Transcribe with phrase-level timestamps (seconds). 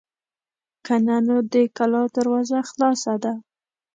[0.85, 3.33] که نه نو د کلا دروازه خلاصه ده.